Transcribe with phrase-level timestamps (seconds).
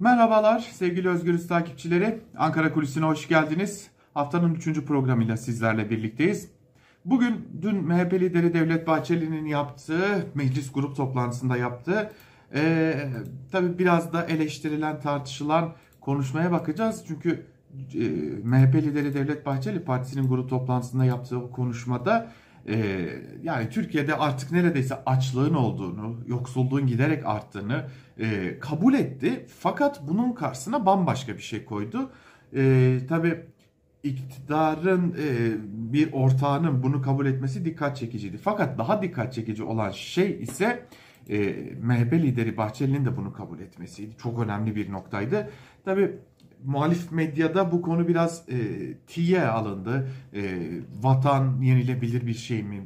[0.00, 2.20] Merhabalar sevgili Özgürüz takipçileri.
[2.36, 3.90] Ankara Kulisi'ne hoş geldiniz.
[4.14, 4.84] Haftanın 3.
[4.84, 6.48] programıyla sizlerle birlikteyiz.
[7.04, 12.12] Bugün dün MHP lideri Devlet Bahçeli'nin yaptığı meclis grup toplantısında yaptığı
[12.54, 12.94] e,
[13.52, 17.04] tabii biraz da eleştirilen tartışılan konuşmaya bakacağız.
[17.08, 17.46] Çünkü
[17.94, 18.08] e,
[18.44, 22.32] MHP lideri Devlet Bahçeli partisinin grup toplantısında yaptığı o konuşmada
[22.70, 23.08] e,
[23.42, 27.84] yani Türkiye'de artık neredeyse açlığın olduğunu, yoksulluğun giderek arttığını
[28.18, 29.46] e, kabul etti.
[29.58, 32.10] Fakat bunun karşısına bambaşka bir şey koydu.
[32.56, 33.46] E, tabii
[34.02, 35.56] iktidarın e,
[35.92, 38.38] bir ortağının bunu kabul etmesi dikkat çekiciydi.
[38.38, 40.86] Fakat daha dikkat çekici olan şey ise
[41.28, 41.38] e,
[41.82, 44.16] MHP lideri Bahçeli'nin de bunu kabul etmesiydi.
[44.22, 45.50] Çok önemli bir noktaydı.
[45.84, 46.16] Tabii
[46.64, 48.58] muhalif medyada bu konu biraz e,
[49.06, 50.08] tiye alındı.
[50.34, 50.42] E,
[51.02, 52.80] vatan yenilebilir bir şey mi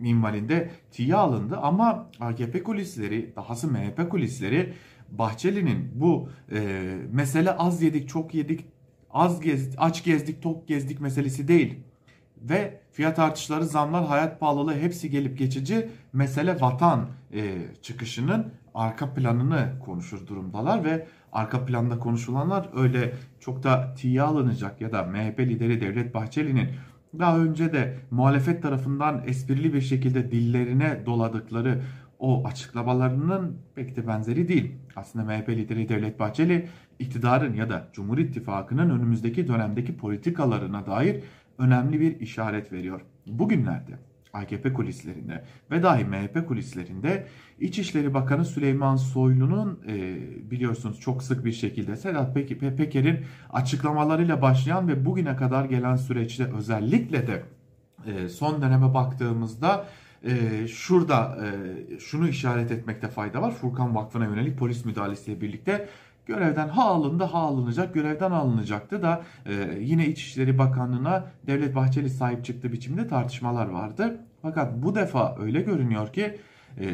[0.00, 4.72] minvalinde tiye alındı ama AKP kulisleri, dahası MHP kulisleri
[5.10, 6.80] Bahçeli'nin bu e,
[7.12, 8.64] mesele az yedik, çok yedik,
[9.10, 11.78] az gezdik, aç gezdik, tok gezdik meselesi değil.
[12.42, 15.88] Ve fiyat artışları, zamlar, hayat pahalılığı hepsi gelip geçici.
[16.12, 23.94] Mesele vatan e, çıkışının arka planını konuşur durumdalar ve arka planda konuşulanlar öyle çok da
[23.94, 26.68] tiye alınacak ya da MHP lideri Devlet Bahçeli'nin
[27.18, 31.82] daha önce de muhalefet tarafından esprili bir şekilde dillerine doladıkları
[32.18, 34.74] o açıklamalarının pek de benzeri değil.
[34.96, 41.22] Aslında MHP lideri Devlet Bahçeli iktidarın ya da Cumhur İttifakı'nın önümüzdeki dönemdeki politikalarına dair
[41.58, 43.00] önemli bir işaret veriyor.
[43.26, 47.26] Bugünlerde AKP kulislerinde ve dahi MHP kulislerinde
[47.60, 50.18] İçişleri Bakanı Süleyman Soylu'nun e,
[50.50, 52.34] biliyorsunuz çok sık bir şekilde Sedat
[52.76, 57.42] Peker'in açıklamalarıyla başlayan ve bugüne kadar gelen süreçte özellikle de
[58.06, 59.86] e, son döneme baktığımızda
[60.24, 63.50] e, şurada e, şunu işaret etmekte fayda var.
[63.50, 65.88] Furkan Vakfı'na yönelik polis müdahalesiyle birlikte
[66.30, 72.44] görevden ha alındı ha alınacak görevden alınacaktı da e, yine İçişleri Bakanlığı'na Devlet Bahçeli sahip
[72.44, 74.20] çıktı biçimde tartışmalar vardı.
[74.42, 76.38] Fakat bu defa öyle görünüyor ki
[76.80, 76.86] e,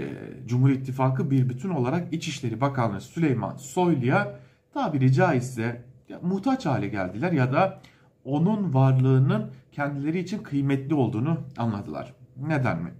[0.47, 4.39] Cumhur İttifakı bir bütün olarak İçişleri Bakanlığı Süleyman Soylu'ya
[4.75, 7.81] tabiri caizse ya, muhtaç hale geldiler ya da
[8.25, 12.15] onun varlığının kendileri için kıymetli olduğunu anladılar.
[12.47, 12.91] Neden mi?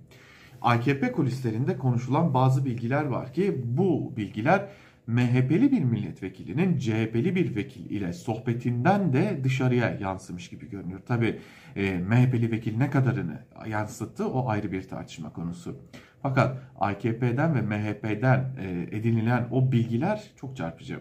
[0.63, 4.69] AKP kulislerinde konuşulan bazı bilgiler var ki bu bilgiler
[5.07, 11.01] MHP'li bir milletvekilinin CHP'li bir vekil ile sohbetinden de dışarıya yansımış gibi görünüyor.
[11.07, 11.41] Tabi
[11.77, 15.77] e, MHP'li vekil ne kadarını yansıttı o ayrı bir tartışma konusu.
[16.23, 21.01] Fakat AKP'den ve MHP'den e, edinilen o bilgiler çok çarpıcı.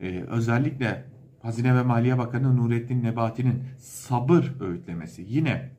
[0.00, 1.04] E, özellikle
[1.42, 5.70] Hazine ve Maliye Bakanı Nurettin Nebati'nin sabır öğütlemesi yine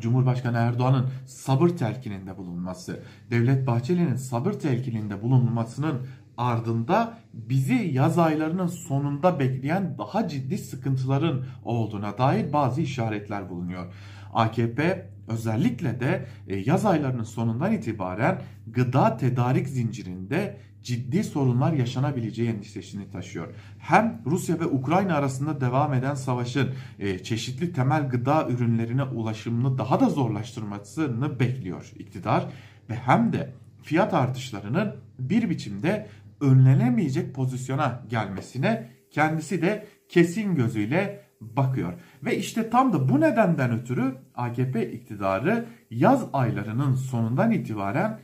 [0.00, 6.06] Cumhurbaşkanı Erdoğan'ın sabır telkininde bulunması, Devlet Bahçeli'nin sabır telkininde bulunmasının
[6.36, 13.92] ardında bizi yaz aylarının sonunda bekleyen daha ciddi sıkıntıların olduğuna dair bazı işaretler bulunuyor.
[14.34, 23.10] AKP özellikle de e, yaz aylarının sonundan itibaren gıda tedarik zincirinde ciddi sorunlar yaşanabileceği endişesini
[23.10, 23.48] taşıyor.
[23.78, 30.00] Hem Rusya ve Ukrayna arasında devam eden savaşın e, çeşitli temel gıda ürünlerine ulaşımını daha
[30.00, 32.46] da zorlaştırmasını bekliyor iktidar
[32.90, 36.08] ve hem de fiyat artışlarının bir biçimde
[36.42, 41.92] önlenemeyecek pozisyona gelmesine kendisi de kesin gözüyle bakıyor.
[42.24, 48.20] Ve işte tam da bu nedenden ötürü AKP iktidarı yaz aylarının sonundan itibaren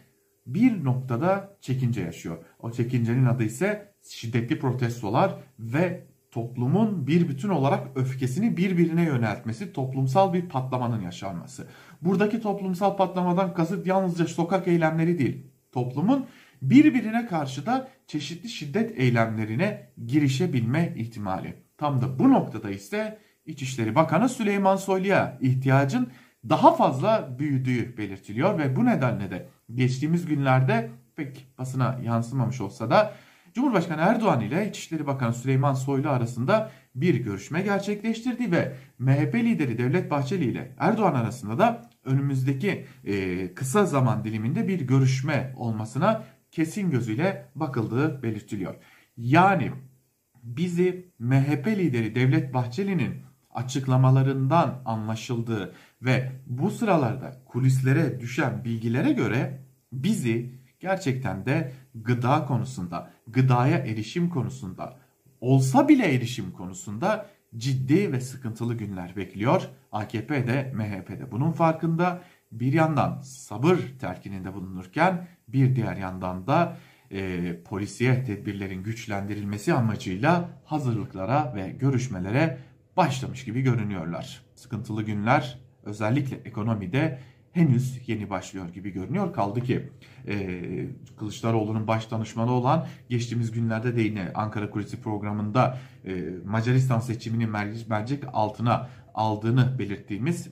[0.46, 2.38] bir noktada çekince yaşıyor.
[2.58, 10.32] O çekincenin adı ise şiddetli protestolar ve toplumun bir bütün olarak öfkesini birbirine yöneltmesi, toplumsal
[10.32, 11.68] bir patlamanın yaşanması.
[12.02, 15.46] Buradaki toplumsal patlamadan kasıt yalnızca sokak eylemleri değil.
[15.72, 16.26] Toplumun
[16.62, 21.54] birbirine karşı da çeşitli şiddet eylemlerine girişebilme ihtimali.
[21.76, 26.08] Tam da bu noktada ise İçişleri Bakanı Süleyman Soylu'ya ihtiyacın
[26.48, 33.14] daha fazla büyüdüğü belirtiliyor ve bu nedenle de geçtiğimiz günlerde pek basına yansımamış olsa da
[33.54, 40.10] Cumhurbaşkanı Erdoğan ile İçişleri Bakanı Süleyman Soylu arasında bir görüşme gerçekleştirdi ve MHP lideri Devlet
[40.10, 42.86] Bahçeli ile Erdoğan arasında da önümüzdeki
[43.54, 46.24] kısa zaman diliminde bir görüşme olmasına
[46.58, 48.74] kesin gözüyle bakıldığı belirtiliyor.
[49.16, 49.72] Yani
[50.42, 59.62] bizi MHP lideri Devlet Bahçeli'nin açıklamalarından anlaşıldığı ve bu sıralarda kulislere düşen bilgilere göre
[59.92, 64.98] bizi gerçekten de gıda konusunda, gıdaya erişim konusunda,
[65.40, 67.26] olsa bile erişim konusunda
[67.56, 69.68] ciddi ve sıkıntılı günler bekliyor.
[69.92, 72.22] AKP de MHP de bunun farkında.
[72.52, 76.76] Bir yandan sabır terkininde bulunurken bir diğer yandan da
[77.10, 82.58] e, polisiye tedbirlerin güçlendirilmesi amacıyla hazırlıklara ve görüşmelere
[82.96, 84.42] başlamış gibi görünüyorlar.
[84.54, 87.18] Sıkıntılı günler özellikle ekonomide
[87.52, 89.32] henüz yeni başlıyor gibi görünüyor.
[89.32, 89.88] Kaldı ki
[90.28, 90.60] e,
[91.18, 97.46] Kılıçdaroğlu'nun baş danışmanı olan geçtiğimiz günlerde de yine Ankara Kulisi programında e, Macaristan seçimini
[97.88, 100.48] mercek altına aldığını belirttiğimiz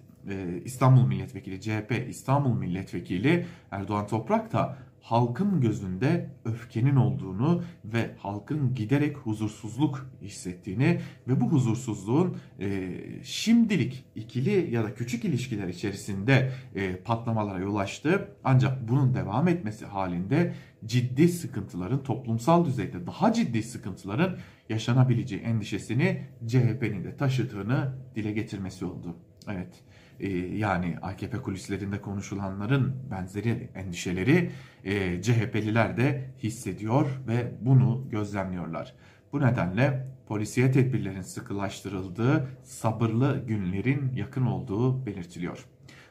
[0.65, 4.77] İstanbul Milletvekili, CHP İstanbul Milletvekili Erdoğan Toprak da
[5.07, 14.75] halkın gözünde öfkenin olduğunu ve halkın giderek huzursuzluk hissettiğini ve bu huzursuzluğun e, şimdilik ikili
[14.75, 18.29] ya da küçük ilişkiler içerisinde e, patlamalara yol açtı.
[18.45, 24.39] Ancak bunun devam etmesi halinde ciddi sıkıntıların toplumsal düzeyde daha ciddi sıkıntıların
[24.69, 29.17] yaşanabileceği endişesini CHP'nin de taşıdığını dile getirmesi oldu.
[29.49, 29.83] Evet
[30.21, 34.51] e, yani AKP kulislerinde konuşulanların benzeri endişeleri
[34.85, 38.95] e, CHP'liler de hissediyor ve bunu gözlemliyorlar.
[39.33, 45.67] Bu nedenle polisiye tedbirlerin sıkılaştırıldığı sabırlı günlerin yakın olduğu belirtiliyor.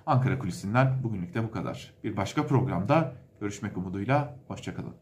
[0.06, 1.94] Ankara Kulisi'nden bugünlük de bu kadar.
[2.04, 4.96] Bir başka programda görüşmek umuduyla, hoşçakalın.